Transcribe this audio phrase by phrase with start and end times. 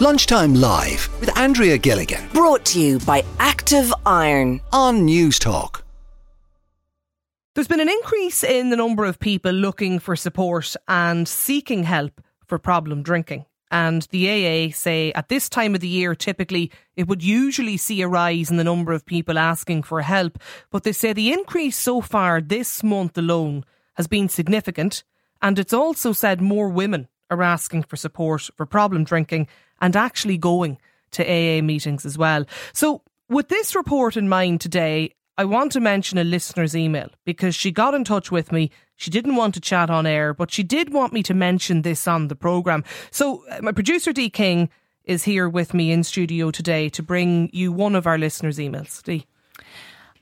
[0.00, 4.62] Lunchtime Live with Andrea Gilligan Brought to you by Active Iron.
[4.72, 5.82] on Newstalk.
[7.54, 12.22] There's been an increase in the number of people looking for support and seeking help
[12.46, 13.44] for problem drinking.
[13.70, 18.00] And the AA say at this time of the year, typically, it would usually see
[18.00, 20.38] a rise in the number of people asking for help.
[20.70, 25.04] But they say the increase so far this month alone has been significant.
[25.42, 29.46] And it's also said more women are asking for support for problem drinking
[29.80, 30.78] and actually going
[31.12, 32.44] to AA meetings as well.
[32.72, 37.54] So, with this report in mind today, I want to mention a listener's email because
[37.54, 38.70] she got in touch with me.
[38.96, 42.06] She didn't want to chat on air, but she did want me to mention this
[42.06, 42.84] on the programme.
[43.10, 44.68] So, uh, my producer, Dee King,
[45.04, 49.02] is here with me in studio today to bring you one of our listeners' emails.
[49.02, 49.26] Dee.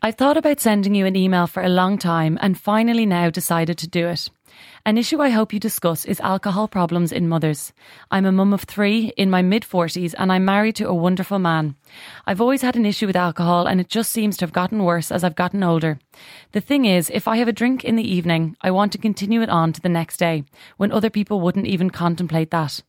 [0.01, 3.79] I've thought about sending you an email for a long time and finally now decided
[3.79, 4.29] to do it.
[4.85, 7.73] An issue I hope you discuss is alcohol problems in mothers.
[8.11, 11.39] I'm a mum of three in my mid 40s and I'm married to a wonderful
[11.39, 11.77] man.
[12.27, 15.13] I've always had an issue with alcohol and it just seems to have gotten worse
[15.13, 15.99] as I've gotten older.
[16.53, 19.43] The thing is, if I have a drink in the evening, I want to continue
[19.43, 20.45] it on to the next day
[20.77, 22.83] when other people wouldn't even contemplate that.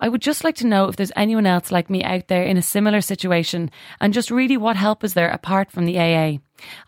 [0.00, 2.56] I would just like to know if there's anyone else like me out there in
[2.56, 6.38] a similar situation and just really what help is there apart from the AA.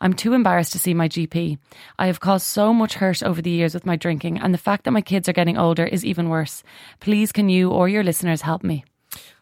[0.00, 1.58] I'm too embarrassed to see my GP.
[1.98, 4.84] I have caused so much hurt over the years with my drinking, and the fact
[4.84, 6.62] that my kids are getting older is even worse.
[7.00, 8.84] Please, can you or your listeners help me?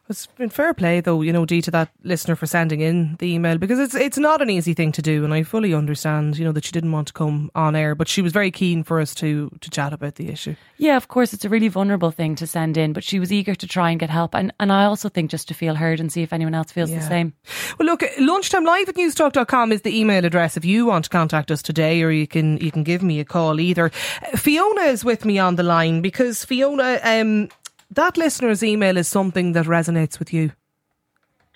[0.06, 3.32] It's been fair play, though, you know, Dee, to that listener for sending in the
[3.32, 6.44] email because it's it's not an easy thing to do, and I fully understand, you
[6.44, 9.00] know, that she didn't want to come on air, but she was very keen for
[9.00, 10.56] us to to chat about the issue.
[10.76, 13.54] Yeah, of course, it's a really vulnerable thing to send in, but she was eager
[13.54, 14.34] to try and get help.
[14.34, 16.90] And, and I also think just to feel heard and see if anyone else feels
[16.90, 17.32] the same.
[17.78, 21.50] Well, look, lunchtime live at newstalk.com is the email address if you want to contact
[21.50, 23.88] us today, or you can you can give me a call either.
[24.36, 27.48] Fiona is with me on the line because Fiona, um,
[27.94, 30.52] that listener's email is something that resonates with you.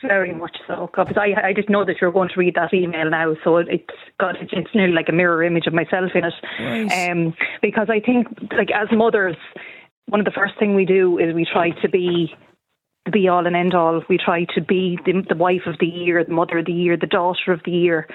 [0.03, 2.73] Very much so, because I, I didn't know that you were going to read that
[2.73, 3.83] email now, so it's
[4.21, 6.35] got it's, it's nearly like a mirror image of myself in it.
[6.61, 7.11] Right.
[7.11, 9.37] Um, because I think, like as mothers,
[10.07, 12.33] one of the first thing we do is we try to be
[13.07, 14.03] the be all and end all.
[14.09, 16.97] We try to be the, the wife of the year, the mother of the year,
[16.97, 18.07] the daughter of the year.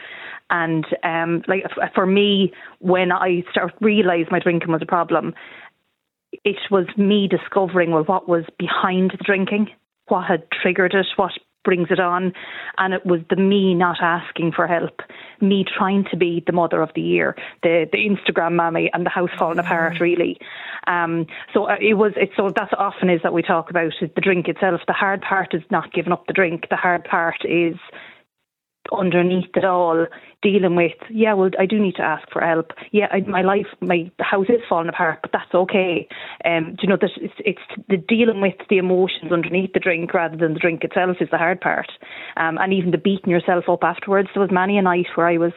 [0.50, 1.63] And um, like
[1.95, 5.33] for me, when I start realised my drinking was a problem,
[6.45, 9.69] it was me discovering well what was behind the drinking,
[10.07, 11.31] what had triggered it, what
[11.63, 12.33] brings it on,
[12.77, 14.99] and it was the me not asking for help,
[15.39, 19.09] me trying to be the mother of the year, the the Instagram mammy, and the
[19.09, 20.37] house falling apart really.
[20.87, 22.11] Um, so uh, it was.
[22.17, 24.81] It's so that's often is that we talk about is the drink itself.
[24.87, 26.67] The hard part is not giving up the drink.
[26.69, 27.75] The hard part is
[28.91, 30.05] underneath it all
[30.41, 32.71] dealing with yeah well I do need to ask for help.
[32.91, 36.07] Yeah I, my life my house is falling apart but that's okay.
[36.45, 40.13] Um do you know that it's it's the dealing with the emotions underneath the drink
[40.13, 41.91] rather than the drink itself is the hard part.
[42.35, 44.29] Um and even the beating yourself up afterwards.
[44.33, 45.53] There was many a night where I was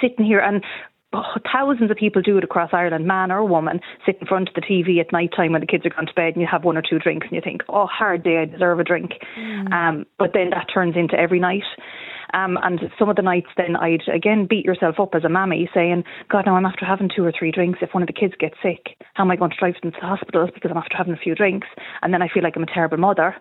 [0.00, 0.64] sitting here and
[1.12, 1.22] oh,
[1.52, 4.60] thousands of people do it across Ireland, man or woman, sit in front of the
[4.62, 6.76] TV at night time when the kids are gone to bed and you have one
[6.76, 9.12] or two drinks and you think, oh, hard day, I deserve a drink.
[9.72, 11.64] Um, but then that turns into every night.
[12.34, 15.68] Um, and some of the nights then I'd again beat yourself up as a mammy
[15.74, 17.80] saying, God, now I'm after having two or three drinks.
[17.82, 19.98] If one of the kids gets sick, how am I going to drive them to
[20.00, 21.68] the hospital because I'm after having a few drinks?
[22.02, 23.36] And then I feel like I'm a terrible mother.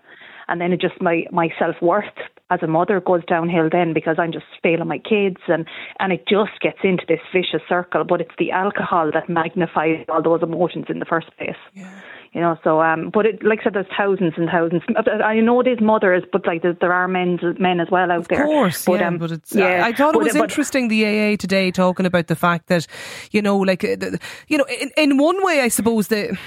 [0.48, 2.04] And then it just my, my self worth
[2.50, 5.66] as a mother goes downhill then because I'm just failing my kids and,
[6.00, 8.04] and it just gets into this vicious circle.
[8.04, 11.56] But it's the alcohol that magnifies all those emotions in the first place.
[12.34, 14.84] You know, so um, but it, like I said, there's thousands and thousands.
[14.96, 18.44] I know it is mothers, but like there, are men, men as well out there.
[18.44, 19.54] Of course, yeah, um, but it's.
[19.54, 22.68] yeah, I, I thought it was but- interesting the AA today talking about the fact
[22.68, 22.88] that,
[23.32, 23.98] you know, like, uh,
[24.48, 26.38] you know, in, in one way, I suppose the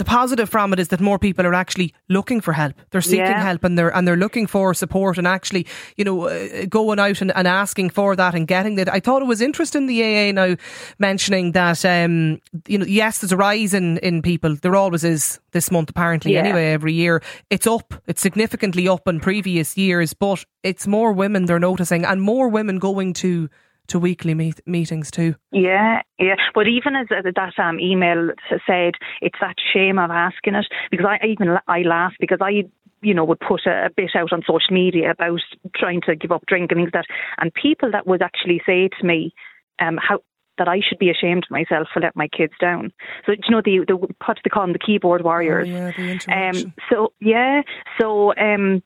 [0.00, 2.74] the positive from it is that more people are actually looking for help.
[2.90, 3.42] They're seeking Yeah.
[3.42, 5.66] help and they're and they're looking for support and actually,
[5.96, 8.92] you know, uh, going out and, and asking for that and getting that.
[8.92, 10.56] I thought it was interesting the AA now
[10.98, 14.56] mentioning that, um, you know, yes, there's a rise in in people.
[14.56, 16.32] There always is this month, apparently.
[16.32, 16.40] Yeah.
[16.40, 17.92] Anyway, every year it's up.
[18.06, 22.78] It's significantly up in previous years, but it's more women they're noticing and more women
[22.78, 23.48] going to
[23.90, 25.34] to weekly meet- meetings too.
[25.52, 26.36] Yeah, yeah.
[26.54, 28.30] But even as that um, email
[28.66, 32.64] said, it's that shame of asking it because I even I laugh because I
[33.02, 35.40] you know, would put a, a, bit out on social media about
[35.74, 37.14] trying to give up drink and things like that.
[37.38, 39.32] And people that would actually say to me,
[39.78, 40.20] um, how
[40.58, 42.92] that I should be ashamed of myself for letting my kids down.
[43.24, 45.66] So you know the the what they call them the keyboard warriors.
[45.68, 47.62] Oh, yeah, the um, so yeah,
[47.98, 48.82] so um,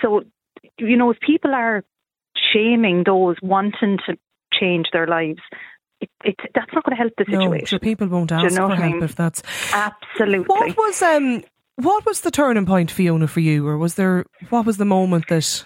[0.00, 0.22] so
[0.78, 1.84] you know if people are
[2.52, 4.16] shaming those wanting to
[4.62, 5.40] change their lives,
[6.00, 7.50] it, it, that's not going to help the situation.
[7.50, 9.02] No, so people won't ask you know for help I mean?
[9.02, 9.42] if that's
[9.72, 10.46] absolutely.
[10.46, 11.44] What was um
[11.76, 15.28] what was the turning point, Fiona, for you, or was there what was the moment
[15.28, 15.64] that?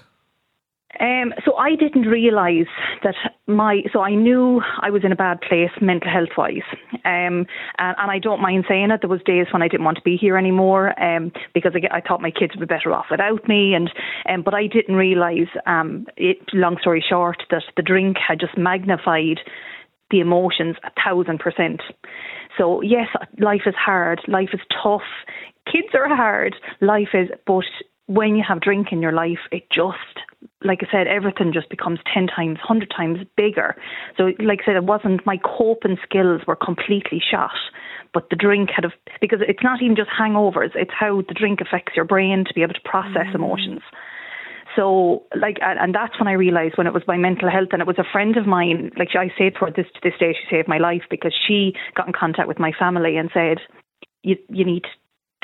[1.00, 2.68] Um, so I didn't realise
[3.02, 3.14] that
[3.46, 6.66] my so I knew I was in a bad place mental health wise,
[7.04, 7.46] um,
[7.78, 9.00] and, and, I don't mind saying it.
[9.02, 12.00] There was days when I didn't want to be here anymore um, because I, I,
[12.00, 13.90] thought my kids would be better off without me, and
[14.28, 15.48] um, but I didn't realise.
[15.66, 19.40] Um, it, long story short, that the drink had just magnified
[20.10, 21.82] the emotions a thousand percent.
[22.56, 23.08] So yes,
[23.38, 25.02] life is hard, life is tough,
[25.70, 27.64] kids are hard, life is, but
[28.06, 30.25] when you have drink in your life, it just,
[30.66, 33.76] like I said, everything just becomes 10 times, 100 times bigger.
[34.16, 37.56] So, like I said, it wasn't, my coping skills were completely shot,
[38.12, 41.60] but the drink had, a, because it's not even just hangovers, it's how the drink
[41.60, 43.36] affects your brain to be able to process mm.
[43.36, 43.80] emotions.
[44.76, 47.86] So, like, and that's when I realised when it was my mental health, and it
[47.86, 48.92] was a friend of mine.
[48.98, 52.06] Like, I say for this to this day, she saved my life because she got
[52.06, 53.58] in contact with my family and said,
[54.22, 54.84] "You you need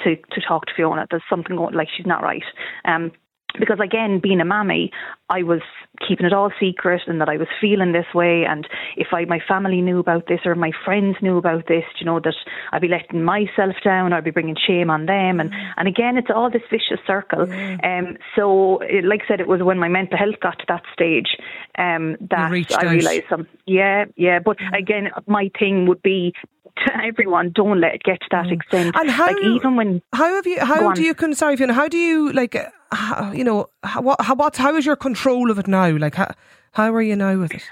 [0.04, 1.06] to to talk to Fiona.
[1.10, 2.44] There's something going like she's not right."
[2.84, 3.12] Um,
[3.58, 4.90] because again, being a mammy,
[5.28, 5.60] I was
[6.06, 8.44] keeping it all secret and that I was feeling this way.
[8.48, 8.66] And
[8.96, 12.20] if I, my family knew about this or my friends knew about this, you know,
[12.20, 12.34] that
[12.72, 15.40] I'd be letting myself down, I'd be bringing shame on them.
[15.40, 17.48] And, and again, it's all this vicious circle.
[17.48, 17.76] Yeah.
[17.82, 20.82] Um, so, it, like I said, it was when my mental health got to that
[20.92, 21.36] stage
[21.78, 23.46] um, that I realised some.
[23.66, 24.38] Yeah, yeah.
[24.38, 26.34] But again, my thing would be
[26.86, 28.52] to everyone, don't let it get to that mm.
[28.52, 28.96] extent.
[28.98, 31.98] And how, like even when how have you how do you sorry Fiona, how do
[31.98, 32.56] you like
[32.92, 35.96] how, you know, how, what, how, what's, how is your control of it now?
[35.96, 36.34] Like, how,
[36.72, 37.62] how are you now with it?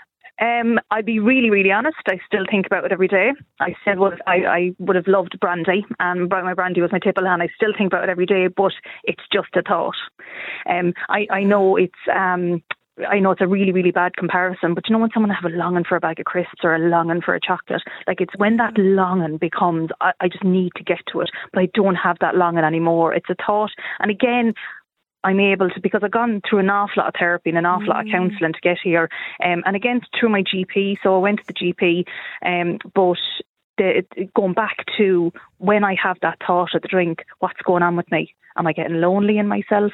[0.40, 1.99] Um, I'd be really, really honest.
[2.06, 3.32] I still think about it every day.
[3.61, 7.26] I said, well, I, I would have loved brandy, and my brandy was my tipple,
[7.26, 8.46] and I still think about it every day.
[8.49, 8.72] But
[9.05, 9.96] it's just a thought.
[10.67, 12.62] Um, I, I know it's um,
[13.08, 15.55] I know it's a really, really bad comparison, but you know when someone have a
[15.55, 18.56] longing for a bag of crisps or a longing for a chocolate, like it's when
[18.56, 22.17] that longing becomes, I, I just need to get to it, but I don't have
[22.20, 23.14] that longing anymore.
[23.14, 24.55] It's a thought, and again,
[25.22, 27.87] I'm able to because I've gone through an awful lot of therapy and an awful
[27.87, 27.90] mm.
[27.90, 28.12] lot of mm.
[28.12, 29.08] counselling to get here,
[29.44, 30.96] um, and again through my GP.
[31.02, 32.06] So I went to the GP,
[32.44, 33.19] um, but
[33.78, 37.96] the, going back to when I have that thought of the drink, what's going on
[37.96, 38.34] with me?
[38.56, 39.93] Am I getting lonely in myself?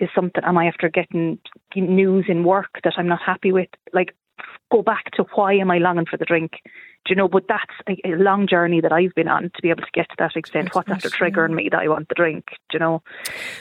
[0.00, 0.42] Is something?
[0.42, 1.38] Am I after getting
[1.76, 3.68] news in work that I'm not happy with?
[3.92, 4.14] Like,
[4.70, 6.52] go back to why am I longing for the drink?
[7.04, 7.28] Do you know?
[7.28, 10.08] But that's a, a, long journey that I've been on to be able to get
[10.10, 10.66] to that extent.
[10.66, 12.44] That's What's after triggering me that I want the drink?
[12.70, 13.02] Do you know?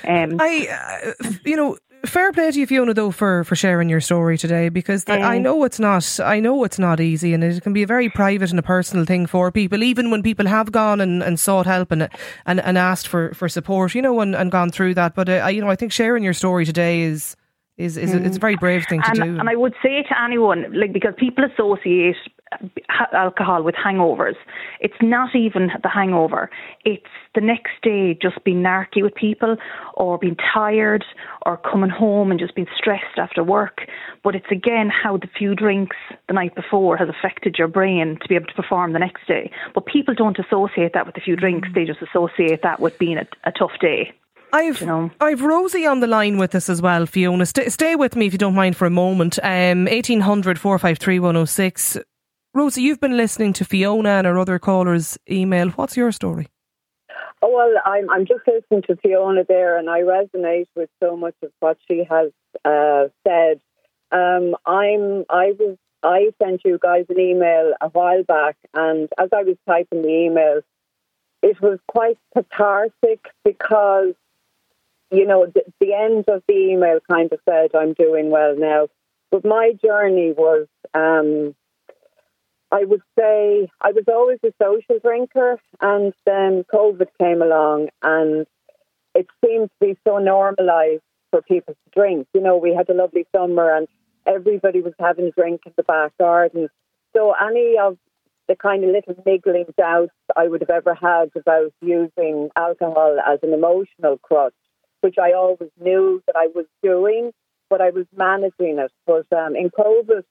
[0.08, 4.02] Um, I, uh, you know, fair play to you, Fiona, though, for, for sharing your
[4.02, 6.20] story today because um, I know it's not.
[6.24, 9.06] I know it's not easy, and it can be a very private and a personal
[9.06, 9.84] thing for people.
[9.84, 12.10] Even when people have gone and, and sought help and
[12.46, 15.16] and, and asked for, for support, you know, and, and gone through that.
[15.16, 17.36] But uh, you know, I think sharing your story today is
[17.81, 18.25] is, is mm.
[18.25, 19.39] it's a very brave thing to and, do.
[19.39, 22.16] And I would say to anyone, like because people associate
[23.13, 24.36] alcohol with hangovers.
[24.80, 26.50] It's not even the hangover.
[26.83, 29.56] It's the next day just being narky with people
[29.94, 31.06] or being tired
[31.46, 33.82] or coming home and just being stressed after work.
[34.24, 35.96] But it's again how the few drinks
[36.27, 39.51] the night before has affected your brain to be able to perform the next day.
[39.74, 41.70] But people don't associate that with the few drinks.
[41.74, 44.13] They just associate that with being a, a tough day.
[44.53, 45.12] I've you know.
[45.20, 47.46] I've Rosie on the line with us as well, Fiona.
[47.46, 49.39] St- stay with me if you don't mind for a moment.
[49.43, 51.98] Um, 1800 453 106.
[52.53, 55.70] Rosie, you've been listening to Fiona and our other callers' email.
[55.70, 56.48] What's your story?
[57.41, 61.34] Oh, well, I'm, I'm just listening to Fiona there, and I resonate with so much
[61.41, 62.31] of what she has
[62.65, 63.62] uh, said.
[64.12, 69.29] Um, I'm I was I sent you guys an email a while back, and as
[69.34, 70.62] I was typing the email,
[71.41, 74.13] it was quite cathartic because
[75.12, 78.88] you know the, the end of the email kind of said I'm doing well now,
[79.30, 81.56] but my journey was um,
[82.72, 88.46] I would say I was always a social drinker, and then COVID came along, and
[89.13, 92.27] it seemed to be so normalised for people to drink.
[92.34, 93.88] You know, we had a lovely summer, and
[94.25, 96.70] everybody was having a drink in the back garden.
[97.13, 97.98] So any of
[98.48, 103.39] the kind of little niggling doubts I would have ever had about using alcohol as
[103.44, 104.53] an emotional crutch,
[105.01, 107.31] which I always knew that I was doing,
[107.70, 108.91] but I was managing it.
[109.05, 110.24] But um, in COVID,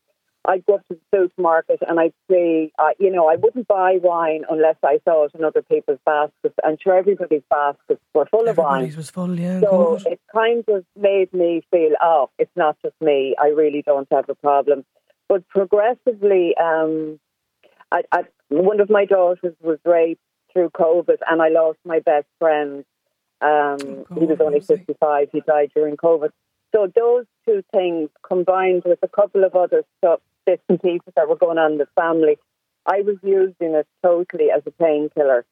[0.46, 3.98] I'd go up to the supermarket and I'd say, uh, you know, I wouldn't buy
[4.02, 6.54] wine unless I saw it in other people's baskets.
[6.64, 8.84] And sure, everybody's baskets were full of wine.
[8.84, 9.60] Everybody's was full, yeah.
[9.60, 13.34] So it kind of made me feel, oh, it's not just me.
[13.38, 14.84] I really don't have a problem.
[15.28, 17.20] But progressively, um,
[17.92, 20.22] I, I, one of my daughters was raped
[20.52, 22.84] through COVID, and I lost my best friend.
[23.40, 24.76] Um, he was only Rosie.
[24.76, 25.28] 55.
[25.32, 26.30] He died during COVID.
[26.74, 31.28] So those two things combined with a couple of other stuff, bits and pieces that
[31.28, 32.38] were going on in the family,
[32.86, 35.44] I was using it totally as a painkiller.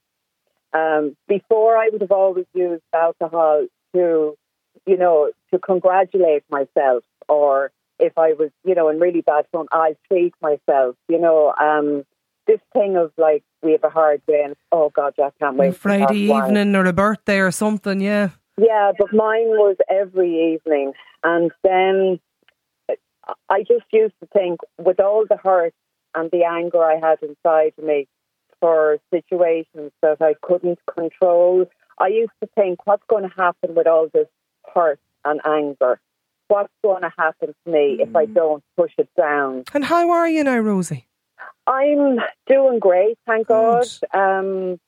[0.72, 4.36] Um, before, I would have always used alcohol to,
[4.86, 9.66] you know, to congratulate myself, or if I was, you know, in really bad form,
[9.72, 10.96] I'd treat myself.
[11.08, 12.04] You know, um,
[12.48, 15.76] this thing of like we have a hard day, and oh God, I can't wait.
[15.76, 18.30] Friday evening or a birthday or something, yeah.
[18.56, 20.92] Yeah, but mine was every evening.
[21.22, 22.18] And then
[23.48, 25.74] I just used to think, with all the hurt
[26.14, 28.08] and the anger I had inside me
[28.60, 31.66] for situations that I couldn't control,
[31.98, 34.28] I used to think, what's going to happen with all this
[34.74, 36.00] hurt and anger?
[36.48, 38.34] What's going to happen to me if I mm.
[38.34, 39.64] don't push it down?
[39.74, 41.07] And how are you now, Rosie?
[41.66, 43.86] I'm doing great, thank God.
[44.12, 44.78] Um,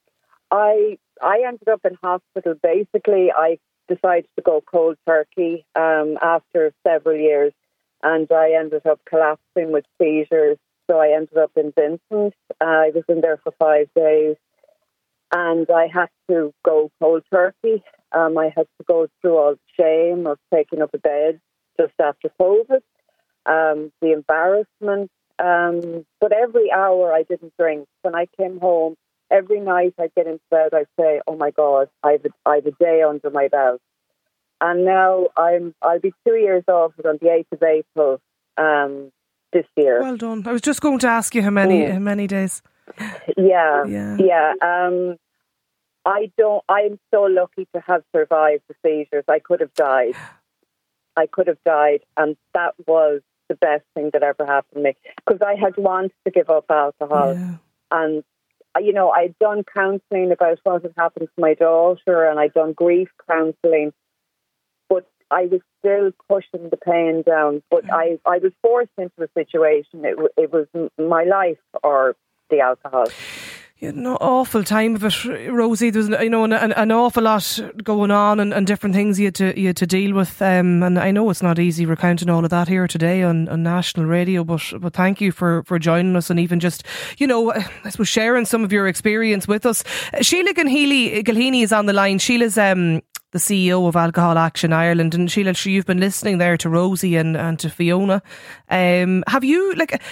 [0.51, 2.55] I I ended up in hospital.
[2.63, 7.53] Basically, I decided to go cold turkey um, after several years,
[8.03, 10.59] and I ended up collapsing with seizures.
[10.91, 12.35] So I ended up in Vincent.
[12.61, 14.37] I was in there for five days,
[15.33, 17.83] and I had to go cold turkey.
[18.13, 21.41] Um, I had to go through all the shame of taking up a bed
[21.79, 22.81] just after COVID,
[23.47, 25.11] um, the embarrassment.
[25.41, 27.87] Um, but every hour I didn't drink.
[28.03, 28.97] When I came home,
[29.31, 32.73] every night I'd get into bed, I'd say, "Oh my God, I've a, I've a
[32.73, 33.81] day under my belt."
[34.61, 38.21] And now I'm I'll be two years off on the eighth of April
[38.59, 39.11] um,
[39.53, 40.03] this year.
[40.03, 40.47] Well done.
[40.47, 41.93] I was just going to ask you how many Mm.
[41.93, 42.63] how many days.
[43.37, 44.17] Yeah, Yeah.
[44.19, 44.53] yeah.
[44.61, 45.17] Um,
[46.05, 46.63] I don't.
[46.69, 49.25] I'm so lucky to have survived the seizures.
[49.29, 50.15] I could have died.
[51.17, 53.21] I could have died, and that was
[53.51, 56.67] the best thing that ever happened to me because I had wanted to give up
[56.71, 57.55] alcohol, Yeah.
[57.91, 58.25] and
[58.77, 62.55] uh, you know I'd done counselling about what had happened to my daughter, and I'd
[62.55, 63.93] done grief counselling,
[64.89, 67.63] but I was still pushing the pain down.
[67.71, 70.05] But I, I was forced into a situation.
[70.05, 70.67] It, it was
[70.99, 72.17] my life or
[72.51, 73.07] the alcohol.
[73.81, 75.89] You had an awful time of it, Rosie.
[75.89, 79.29] There was you know an, an, awful lot going on and, and different things you
[79.29, 80.43] had to you had to deal with.
[80.43, 83.63] Um, and I know it's not easy recounting all of that here today on, on
[83.63, 84.45] national radio.
[84.45, 86.85] But but thank you for, for joining us and even just
[87.17, 87.53] you know
[87.85, 89.83] I suppose sharing some of your experience with us.
[90.21, 92.19] Sheila Gilheany is on the line.
[92.19, 93.01] Sheila's um
[93.33, 95.15] the CEO of Alcohol Action Ireland.
[95.15, 98.23] And Sheila, you've been listening there to Rosie and, and to Fiona.
[98.69, 100.03] Um, have you, like,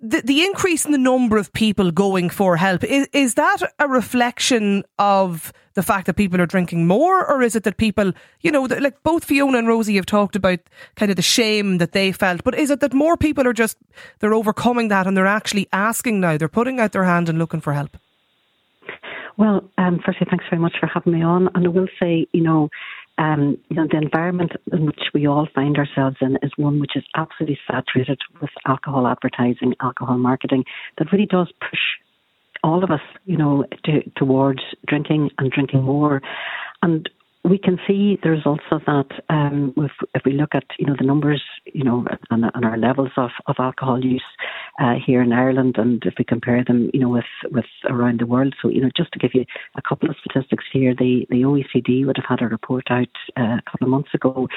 [0.00, 3.88] the, the increase in the number of people going for help, is, is that a
[3.88, 7.24] reflection of the fact that people are drinking more?
[7.24, 10.60] Or is it that people, you know, like both Fiona and Rosie have talked about
[10.96, 13.76] kind of the shame that they felt, but is it that more people are just,
[14.18, 17.60] they're overcoming that and they're actually asking now, they're putting out their hand and looking
[17.60, 17.96] for help?
[19.36, 21.48] Well, um, firstly, thanks very much for having me on.
[21.54, 22.68] And I will say, you know,
[23.18, 26.96] um, you know, the environment in which we all find ourselves in is one which
[26.96, 30.64] is absolutely saturated with alcohol advertising, alcohol marketing,
[30.98, 31.80] that really does push
[32.64, 36.22] all of us, you know, to, towards drinking and drinking more.
[36.82, 37.08] And
[37.44, 40.94] we can see the results of that um, if, if we look at you know
[40.98, 44.24] the numbers you know and, and our levels of, of alcohol use
[44.80, 48.26] uh, here in Ireland and if we compare them you know with with around the
[48.26, 48.54] world.
[48.62, 49.44] So you know just to give you
[49.76, 53.08] a couple of statistics here the the OECD would have had a report out
[53.38, 54.48] uh, a couple of months ago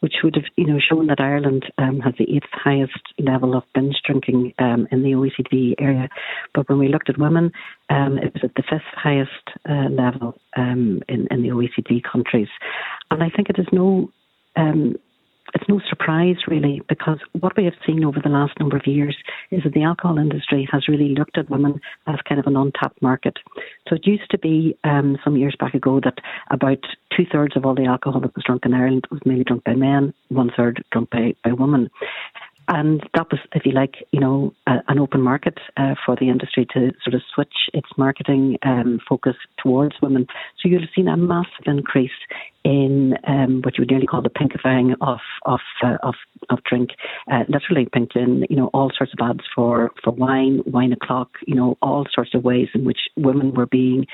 [0.00, 3.64] which would have you know shown that Ireland um, has the eighth highest level of
[3.74, 6.08] binge drinking um, in the OECD area.
[6.54, 7.50] But when we looked at women
[7.90, 9.30] um, it was at the fifth highest
[9.68, 12.02] uh, level um, in, in the OECD
[12.36, 12.48] countries.
[13.10, 14.10] And I think it is no
[14.56, 14.96] um,
[15.54, 19.16] it's no surprise really because what we have seen over the last number of years
[19.52, 23.00] is that the alcohol industry has really looked at women as kind of an untapped
[23.00, 23.38] market.
[23.88, 26.18] So it used to be um, some years back ago that
[26.50, 26.84] about
[27.16, 29.74] two thirds of all the alcohol that was drunk in Ireland was mainly drunk by
[29.74, 31.90] men, one third drunk by, by women.
[32.68, 36.28] And that was, if you like, you know, a, an open market uh, for the
[36.28, 40.26] industry to sort of switch its marketing um, focus towards women.
[40.60, 42.10] So you'll have seen a massive increase
[42.64, 46.14] in um, what you would nearly call the pinkifying of of uh, of,
[46.50, 46.90] of drink,
[47.30, 51.30] uh, literally pinked in, you know, all sorts of ads for for wine, wine o'clock,
[51.46, 54.06] you know, all sorts of ways in which women were being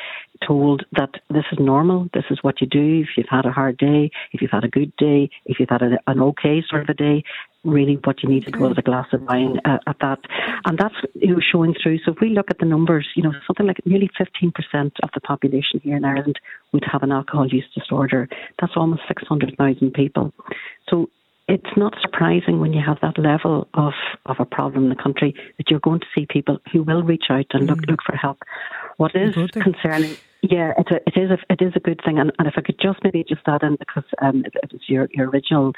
[0.46, 3.78] told that this is normal, this is what you do if you've had a hard
[3.78, 6.88] day, if you've had a good day, if you've had a, an okay sort of
[6.90, 7.24] a day,
[7.64, 10.18] really what you need to do is a glass of wine uh, at that.
[10.64, 11.98] And that's you know, showing through.
[12.04, 14.52] So if we look at the numbers, you know, something like nearly 15%
[15.02, 16.40] of the population here in Ireland
[16.72, 18.28] would have an alcohol use disorder.
[18.60, 20.32] That's almost 600,000 people.
[20.88, 21.08] So
[21.48, 23.92] it's not surprising when you have that level of,
[24.26, 27.24] of a problem in the country that you're going to see people who will reach
[27.30, 27.90] out and look, mm.
[27.90, 28.38] look for help.
[28.96, 32.32] What is concerning yeah, it's a, it is a, it is a good thing, and,
[32.36, 35.08] and if I could just maybe just add in because um, it, it was your
[35.12, 35.72] your original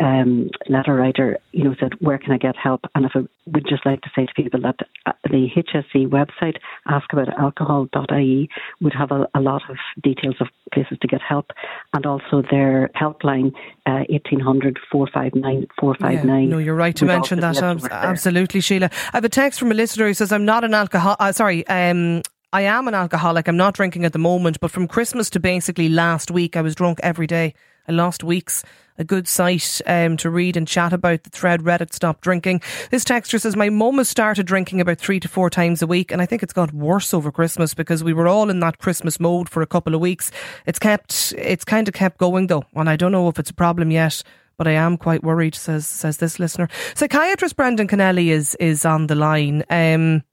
[0.00, 3.64] um, letter writer, you know, said where can I get help, and if I would
[3.68, 4.74] just like to say to people that
[5.06, 6.56] uh, the HSE website,
[6.88, 8.48] askaboutalcohol.ie,
[8.80, 11.52] would have a, a lot of details of places to get help,
[11.94, 13.52] and also their helpline
[13.86, 16.48] uh, 1800 459 459.
[16.48, 17.62] No, you're right to mention that.
[17.62, 18.90] Absolutely, Sheila.
[18.92, 21.14] I have a text from a listener who says I'm not an alcohol.
[21.20, 23.46] Uh, sorry, um, I am an alcoholic.
[23.46, 26.74] I'm not drinking at the moment, but from Christmas to basically last week, I was
[26.74, 27.52] drunk every day.
[27.86, 28.64] I lost weeks.
[28.96, 32.62] A good site um, to read and chat about the thread Reddit Stop Drinking.
[32.90, 36.10] This texter says, My mum has started drinking about three to four times a week,
[36.10, 39.20] and I think it's got worse over Christmas because we were all in that Christmas
[39.20, 40.30] mode for a couple of weeks.
[40.64, 43.54] It's kept, it's kind of kept going though, and I don't know if it's a
[43.54, 44.22] problem yet
[44.56, 46.68] but I am quite worried, says says this listener.
[46.96, 49.62] Psychiatrist Brendan Kennelly is is on the line.
[49.70, 50.24] Um,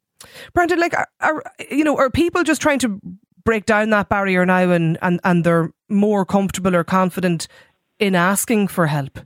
[0.53, 2.99] Brendan, like, are, are, you know, are people just trying to
[3.43, 7.47] break down that barrier now and, and, and they're more comfortable or confident
[7.99, 9.19] in asking for help?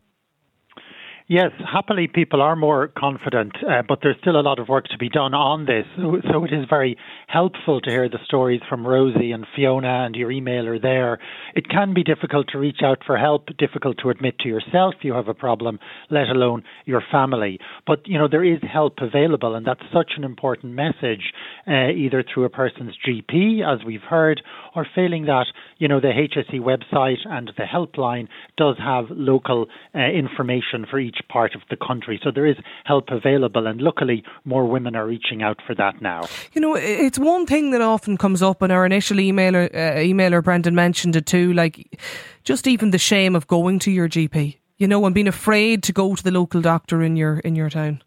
[1.32, 4.98] Yes, happily people are more confident, uh, but there's still a lot of work to
[4.98, 5.86] be done on this.
[5.96, 10.16] So, so, it is very helpful to hear the stories from Rosie and Fiona and
[10.16, 11.20] your emailer there.
[11.54, 15.14] It can be difficult to reach out for help, difficult to admit to yourself you
[15.14, 15.78] have a problem,
[16.10, 17.60] let alone your family.
[17.86, 21.32] But, you know, there is help available, and that's such an important message,
[21.68, 24.42] uh, either through a person's GP, as we've heard,
[24.76, 25.46] or failing that,
[25.78, 31.19] you know, the HSE website and the helpline does have local uh, information for each
[31.28, 32.20] part of the country.
[32.24, 36.28] So there is help available, and luckily more women are reaching out for that now.
[36.54, 40.44] You know, it's one thing that often comes up, and our initial emailer, uh, emailer
[40.44, 42.00] Brendan mentioned it too, like
[42.44, 44.58] just even the shame of going to your GP.
[44.78, 47.70] You know, and being afraid to go to the local doctor in your in your
[47.70, 48.02] town.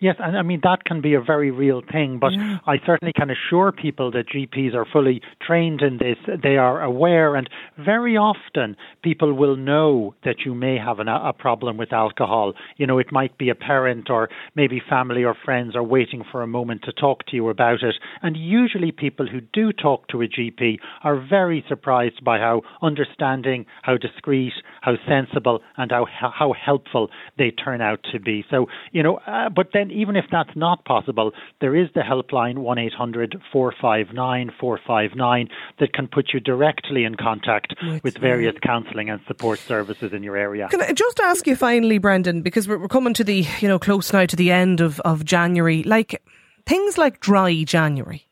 [0.00, 2.58] Yes, and I mean that can be a very real thing, but yeah.
[2.66, 6.16] I certainly can assure people that GPs are fully trained in this.
[6.42, 11.34] They are aware, and very often people will know that you may have an, a
[11.34, 12.54] problem with alcohol.
[12.78, 16.42] You know, it might be a parent or maybe family or friends are waiting for
[16.42, 17.96] a moment to talk to you about it.
[18.22, 23.66] And usually, people who do talk to a GP are very surprised by how understanding,
[23.82, 28.44] how discreet, how sensible, and how how helpful they turn out to be.
[28.50, 32.58] So, you know, uh, but then even if that's not possible, there is the helpline
[32.58, 38.02] 1 800 459 459 that can put you directly in contact right.
[38.02, 40.68] with various counselling and support services in your area.
[40.68, 43.78] Can I just ask you finally, Brendan, because we're, we're coming to the, you know,
[43.78, 46.22] close now to the end of, of January, like
[46.66, 48.26] things like dry January,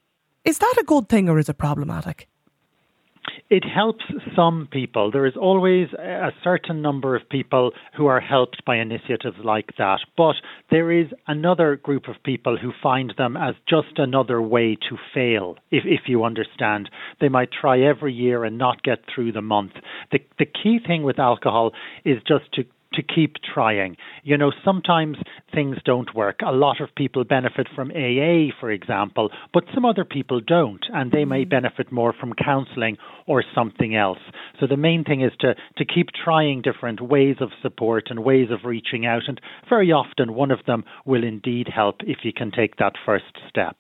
[0.44, 2.28] is that a good thing or is it problematic?
[3.50, 4.04] It helps
[4.36, 5.10] some people.
[5.10, 10.00] There is always a certain number of people who are helped by initiatives like that,
[10.16, 10.34] but
[10.70, 15.56] there is another group of people who find them as just another way to fail,
[15.70, 16.90] if, if you understand.
[17.20, 19.72] They might try every year and not get through the month.
[20.12, 21.72] The, the key thing with alcohol
[22.04, 23.96] is just to to keep trying.
[24.22, 25.18] You know, sometimes
[25.54, 26.40] things don't work.
[26.46, 31.12] A lot of people benefit from AA, for example, but some other people don't, and
[31.12, 31.50] they may mm-hmm.
[31.50, 32.96] benefit more from counselling
[33.26, 34.18] or something else.
[34.58, 38.48] So the main thing is to, to keep trying different ways of support and ways
[38.50, 42.50] of reaching out, and very often one of them will indeed help if you can
[42.50, 43.76] take that first step.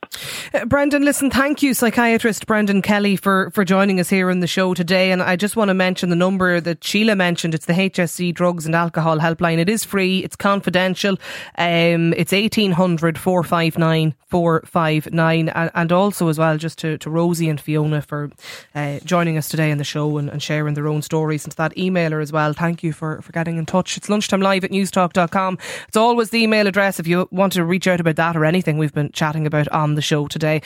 [0.54, 4.46] Uh, Brendan, listen, thank you, psychiatrist Brendan Kelly, for, for joining us here on the
[4.46, 5.10] show today.
[5.10, 7.54] And I just want to mention the number that Sheila mentioned.
[7.54, 9.58] It's the HSE Drugs and Alcohol alcohol helpline.
[9.58, 11.16] It is free, it's confidential.
[11.56, 15.48] Um, it's 1800 459 459.
[15.48, 18.30] And, also, as well, just to, to Rosie and Fiona for
[18.74, 21.44] uh, joining us today in the show and, and sharing their own stories.
[21.44, 23.96] And to that emailer as well, thank you for, for getting in touch.
[23.96, 25.58] It's lunchtime live at newstalk.com.
[25.86, 28.78] It's always the email address if you want to reach out about that or anything
[28.78, 30.60] we've been chatting about on the show today.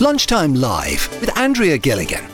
[0.00, 2.33] Lunchtime Live with Andrea Gilligan.